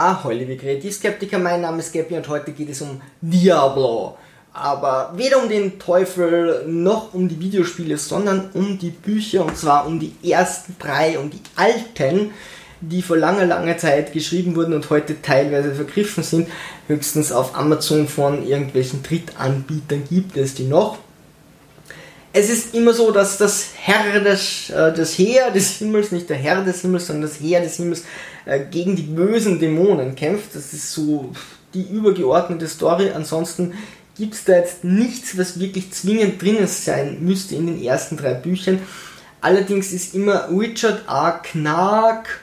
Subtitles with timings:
[0.00, 4.16] Ahoi, liebe Kreativskeptiker, mein Name ist Gabi und heute geht es um Diablo.
[4.54, 9.86] Aber weder um den Teufel noch um die Videospiele, sondern um die Bücher und zwar
[9.86, 12.30] um die ersten drei, um die alten,
[12.80, 16.48] die vor langer, langer Zeit geschrieben wurden und heute teilweise vergriffen sind.
[16.86, 20.96] Höchstens auf Amazon von irgendwelchen Drittanbietern gibt es die noch
[22.32, 26.36] es ist immer so, dass das Herr des, äh, das Heer des Himmels, nicht der
[26.36, 28.04] Herr des Himmels, sondern das Heer des Himmels
[28.46, 30.54] äh, gegen die bösen Dämonen kämpft.
[30.54, 31.32] Das ist so
[31.74, 33.10] die übergeordnete Story.
[33.10, 33.74] Ansonsten
[34.16, 38.34] gibt es da jetzt nichts, was wirklich zwingend drin sein müsste in den ersten drei
[38.34, 38.80] Büchern.
[39.40, 41.32] Allerdings ist immer Richard A.
[41.32, 42.40] Knark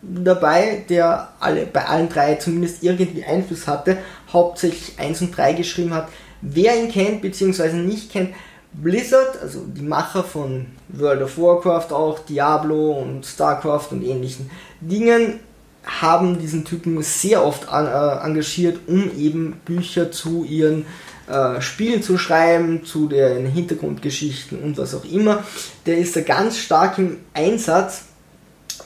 [0.00, 3.98] dabei, der alle, bei allen drei zumindest irgendwie Einfluss hatte,
[4.32, 6.08] hauptsächlich 1 und 3 geschrieben hat.
[6.40, 7.72] Wer ihn kennt bzw.
[7.74, 8.30] nicht kennt,
[8.72, 15.40] Blizzard, also die Macher von World of Warcraft auch, Diablo und StarCraft und ähnlichen Dingen,
[15.84, 20.86] haben diesen Typen sehr oft an, äh, engagiert, um eben Bücher zu ihren
[21.28, 25.42] äh, Spielen zu schreiben, zu den Hintergrundgeschichten und was auch immer.
[25.86, 28.02] Der ist da ganz stark im Einsatz.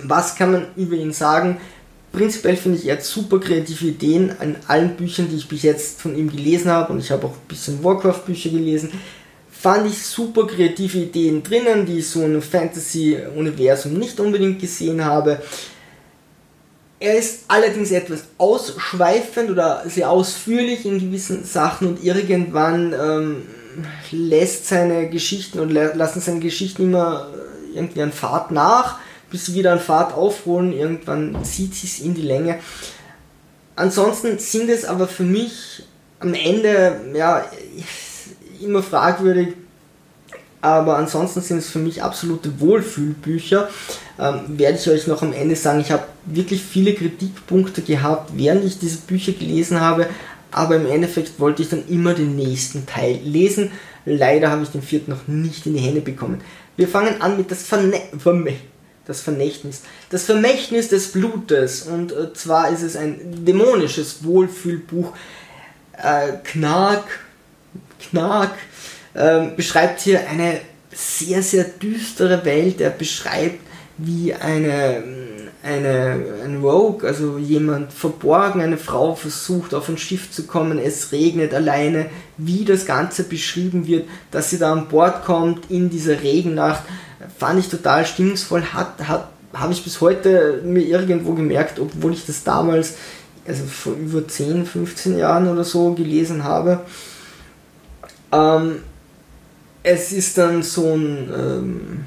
[0.00, 1.58] Was kann man über ihn sagen?
[2.12, 6.00] Prinzipiell finde ich, er hat super kreative Ideen an allen Büchern, die ich bis jetzt
[6.00, 6.92] von ihm gelesen habe.
[6.92, 8.90] Und ich habe auch ein bisschen Warcraft-Bücher gelesen
[9.60, 15.40] fand ich super kreative Ideen drinnen, die ich so im Fantasy-Universum nicht unbedingt gesehen habe.
[16.98, 23.42] Er ist allerdings etwas ausschweifend oder sehr ausführlich in gewissen Sachen und irgendwann ähm,
[24.10, 27.28] lässt seine Geschichten und lassen seine Geschichten immer
[27.74, 28.98] irgendwie an Fahrt nach,
[29.30, 30.72] bis sie wieder an Fahrt aufholen.
[30.72, 32.58] Irgendwann zieht sich in die Länge.
[33.74, 35.82] Ansonsten sind es aber für mich
[36.18, 37.44] am Ende, ja,
[38.62, 39.54] immer fragwürdig,
[40.60, 43.68] aber ansonsten sind es für mich absolute Wohlfühlbücher.
[44.18, 48.64] Ähm, werde ich euch noch am Ende sagen, ich habe wirklich viele Kritikpunkte gehabt, während
[48.64, 50.08] ich diese Bücher gelesen habe,
[50.50, 53.70] aber im Endeffekt wollte ich dann immer den nächsten Teil lesen.
[54.06, 56.40] Leider habe ich den vierten noch nicht in die Hände bekommen.
[56.76, 58.54] Wir fangen an mit das, Verne Verme
[59.06, 59.82] das Vermächtnis.
[60.10, 61.82] Das Vermächtnis des Blutes.
[61.82, 65.12] Und äh, zwar ist es ein dämonisches Wohlfühlbuch.
[65.92, 67.04] Äh, Knark,
[68.10, 68.54] Knark
[69.14, 70.60] ähm, beschreibt hier eine
[70.92, 72.80] sehr, sehr düstere Welt.
[72.80, 73.60] Er beschreibt,
[73.98, 75.02] wie eine,
[75.62, 81.12] eine, ein Rogue, also jemand verborgen, eine Frau versucht auf ein Schiff zu kommen, es
[81.12, 82.06] regnet alleine,
[82.36, 86.82] wie das Ganze beschrieben wird, dass sie da an Bord kommt in dieser Regennacht,
[87.38, 92.26] fand ich total stimmungsvoll, hat, hat, habe ich bis heute mir irgendwo gemerkt, obwohl ich
[92.26, 92.94] das damals,
[93.46, 96.80] also vor über 10, 15 Jahren oder so gelesen habe.
[98.32, 98.82] Ähm,
[99.82, 102.04] es ist dann so ein ähm,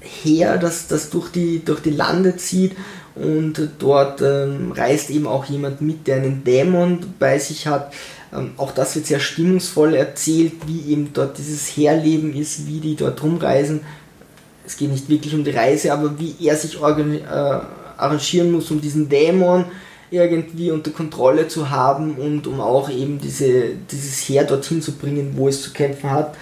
[0.00, 2.72] Heer, das, das durch, die, durch die Lande zieht
[3.14, 7.92] und dort ähm, reist eben auch jemand mit, der einen Dämon bei sich hat.
[8.32, 12.96] Ähm, auch das wird sehr stimmungsvoll erzählt, wie eben dort dieses Heerleben ist, wie die
[12.96, 13.80] dort rumreisen.
[14.66, 18.80] Es geht nicht wirklich um die Reise, aber wie er sich äh, arrangieren muss, um
[18.80, 19.64] diesen Dämon
[20.10, 25.32] irgendwie unter Kontrolle zu haben und um auch eben diese, dieses Heer dorthin zu bringen,
[25.36, 26.36] wo es zu kämpfen hat.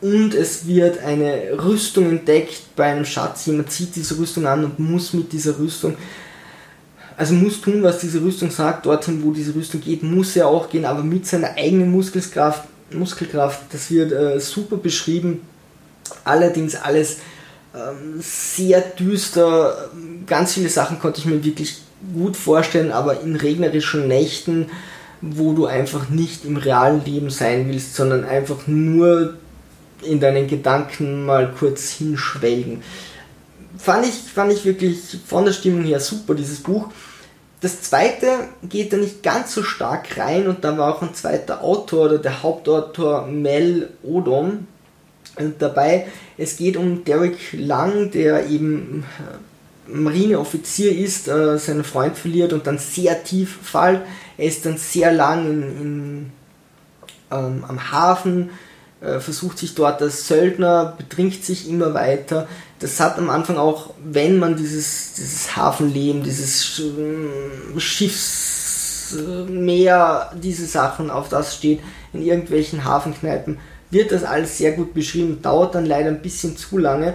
[0.00, 3.46] Und es wird eine Rüstung entdeckt bei einem Schatz.
[3.46, 5.96] Jemand zieht diese Rüstung an und muss mit dieser Rüstung,
[7.16, 8.86] also muss tun, was diese Rüstung sagt.
[8.86, 12.62] Dorthin, wo diese Rüstung geht, muss er auch gehen, aber mit seiner eigenen Muskelkraft.
[12.92, 15.40] Muskelkraft das wird äh, super beschrieben.
[16.24, 17.18] Allerdings alles
[17.74, 19.90] ähm, sehr düster.
[20.26, 21.82] Ganz viele Sachen konnte ich mir wirklich
[22.14, 24.66] gut vorstellen, aber in regnerischen Nächten,
[25.20, 29.34] wo du einfach nicht im realen Leben sein willst, sondern einfach nur
[30.02, 32.82] in deinen Gedanken mal kurz hinschwelgen.
[33.76, 36.88] Fand ich, fand ich wirklich von der Stimmung her super, dieses Buch.
[37.60, 38.26] Das zweite
[38.62, 42.18] geht da nicht ganz so stark rein und da war auch ein zweiter Autor oder
[42.18, 44.68] der Hauptautor Mel Odom
[45.58, 46.06] dabei.
[46.36, 49.04] Es geht um Derek Lang, der eben
[49.88, 54.02] Marineoffizier ist, äh, seinen Freund verliert und dann sehr tief fällt.
[54.36, 56.30] Er ist dann sehr lang in, in,
[57.30, 58.50] ähm, am Hafen,
[59.00, 62.48] äh, versucht sich dort als Söldner, betrinkt sich immer weiter.
[62.80, 69.12] Das hat am Anfang auch, wenn man dieses, dieses Hafenleben, dieses äh, Schiffsmeer,
[70.40, 71.80] diese Sachen, auf das steht,
[72.12, 73.58] in irgendwelchen Hafenkneipen,
[73.90, 77.14] wird das alles sehr gut beschrieben, dauert dann leider ein bisschen zu lange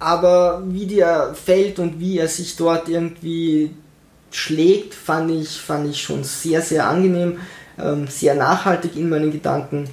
[0.00, 3.70] aber wie der fällt und wie er sich dort irgendwie
[4.32, 7.38] schlägt, fand ich, fand ich schon sehr, sehr angenehm,
[7.78, 9.88] ähm, sehr nachhaltig in meinen Gedanken.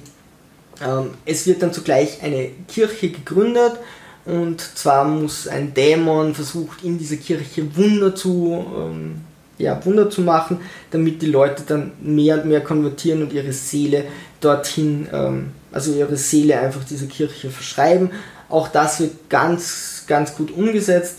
[0.84, 3.78] Ähm, es wird dann zugleich eine Kirche gegründet
[4.24, 9.20] und zwar muss ein Dämon versucht in dieser Kirche Wunder zu ähm,
[9.58, 10.60] ja, Wunder zu machen,
[10.90, 14.04] damit die Leute dann mehr und mehr konvertieren und ihre Seele
[14.40, 18.10] dorthin, ähm, also ihre Seele einfach dieser Kirche verschreiben.
[18.48, 21.16] Auch das wird ganz, ganz gut umgesetzt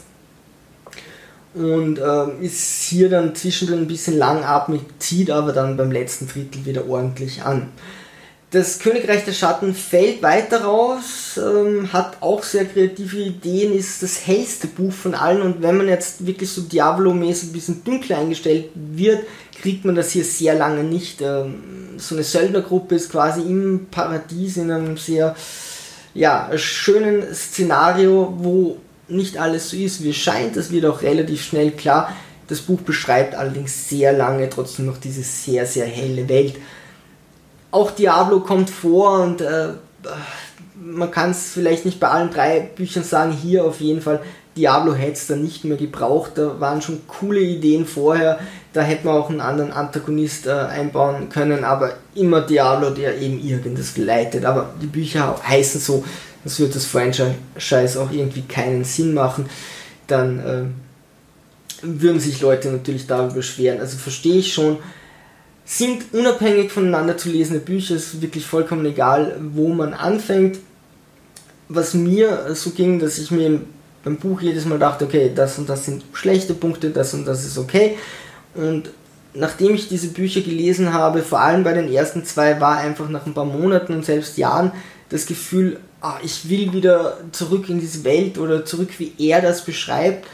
[1.53, 6.65] und ähm, ist hier dann zwischendrin ein bisschen langatmig, zieht aber dann beim letzten Drittel
[6.65, 7.69] wieder ordentlich an.
[8.51, 14.25] Das Königreich der Schatten fällt weiter raus, ähm, hat auch sehr kreative Ideen, ist das
[14.25, 18.69] hellste Buch von allen und wenn man jetzt wirklich so Diablo-mäßig ein bisschen dunkler eingestellt
[18.73, 19.19] wird,
[19.61, 21.21] kriegt man das hier sehr lange nicht.
[21.21, 21.61] Ähm,
[21.97, 25.35] so eine Söldnergruppe ist quasi im Paradies in einem sehr
[26.13, 28.77] ja, schönen Szenario, wo
[29.07, 30.55] nicht alles so ist, wie es scheint.
[30.55, 32.13] Das wird auch relativ schnell klar.
[32.47, 36.55] Das Buch beschreibt allerdings sehr lange trotzdem noch diese sehr, sehr helle Welt.
[37.71, 39.69] Auch Diablo kommt vor und äh,
[40.75, 44.21] man kann es vielleicht nicht bei allen drei Büchern sagen, hier auf jeden Fall,
[44.57, 48.39] Diablo hätte es dann nicht mehr gebraucht, da waren schon coole Ideen vorher,
[48.73, 53.39] da hätte man auch einen anderen Antagonist äh, einbauen können, aber immer Diablo, der eben
[53.39, 56.03] irgendwas leitet, aber die Bücher heißen so,
[56.43, 59.49] das wird das Franchise auch irgendwie keinen Sinn machen,
[60.07, 60.63] dann äh,
[61.81, 64.77] würden sich Leute natürlich darüber beschweren, also verstehe ich schon,
[65.69, 70.57] sind unabhängig voneinander zu lesende Bücher, ist wirklich vollkommen egal, wo man anfängt.
[71.67, 73.61] Was mir so ging, dass ich mir
[74.03, 77.45] beim Buch jedes Mal dachte, okay, das und das sind schlechte Punkte, das und das
[77.45, 77.97] ist okay.
[78.55, 78.91] Und
[79.33, 83.25] nachdem ich diese Bücher gelesen habe, vor allem bei den ersten zwei, war einfach nach
[83.25, 84.71] ein paar Monaten und selbst Jahren
[85.09, 89.65] das Gefühl, ah, ich will wieder zurück in diese Welt oder zurück, wie er das
[89.65, 90.27] beschreibt.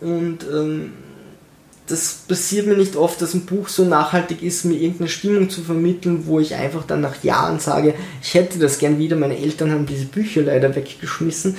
[0.00, 0.92] Und ähm,
[1.90, 5.62] das passiert mir nicht oft, dass ein Buch so nachhaltig ist, mir irgendeine Stimmung zu
[5.62, 9.16] vermitteln, wo ich einfach dann nach Jahren sage, ich hätte das gern wieder.
[9.16, 11.56] Meine Eltern haben diese Bücher leider weggeschmissen.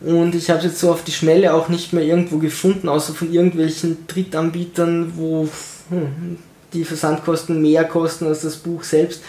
[0.00, 3.14] Und ich habe es jetzt so auf die Schnelle auch nicht mehr irgendwo gefunden, außer
[3.14, 5.48] von irgendwelchen Drittanbietern, wo
[5.88, 6.38] hm,
[6.72, 9.22] die Versandkosten mehr kosten als das Buch selbst.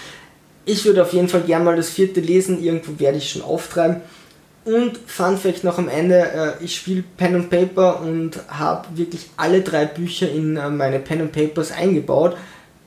[0.66, 4.02] Ich würde auf jeden Fall gern mal das vierte lesen, irgendwo werde ich schon auftreiben.
[4.66, 6.19] Und Fun Fact noch am Ende,
[6.60, 11.00] äh, ich spiele Pen and Paper und habe wirklich alle drei Bücher in äh, meine
[11.00, 12.36] Pen and Papers eingebaut.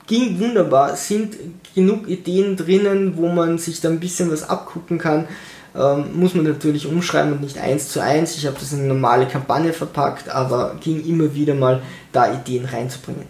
[0.05, 1.37] Ging wunderbar, sind
[1.73, 5.27] genug Ideen drinnen, wo man sich da ein bisschen was abgucken kann.
[5.73, 8.35] Ähm, muss man natürlich umschreiben und nicht eins zu eins.
[8.35, 11.81] Ich habe das in eine normale Kampagne verpackt, aber ging immer wieder mal
[12.11, 13.25] da Ideen reinzubringen.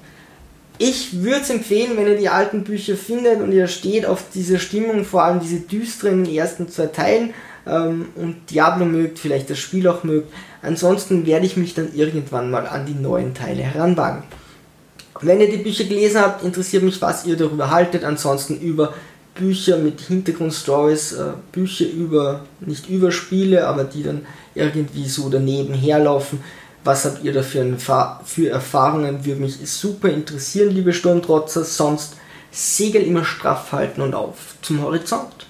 [0.79, 4.57] Ich würde es empfehlen, wenn ihr die alten Bücher findet und ihr steht auf diese
[4.57, 7.35] Stimmung, vor allem diese düsteren ersten zwei Teilen
[7.67, 10.33] ähm, und Diablo mögt, vielleicht das Spiel auch mögt.
[10.63, 14.23] Ansonsten werde ich mich dann irgendwann mal an die neuen Teile heranwagen.
[15.21, 18.03] Wenn ihr die Bücher gelesen habt, interessiert mich, was ihr darüber haltet.
[18.03, 18.93] Ansonsten über
[19.41, 25.73] Bücher mit Hintergrundstories, äh, Bücher über, nicht über Spiele, aber die dann irgendwie so daneben
[25.73, 26.43] herlaufen.
[26.83, 27.65] Was habt ihr da für,
[28.23, 29.25] für Erfahrungen?
[29.25, 31.63] Würde mich super interessieren, liebe Sturmtrotzer.
[31.63, 32.17] Sonst
[32.51, 35.47] Segel immer straff halten und auf zum Horizont.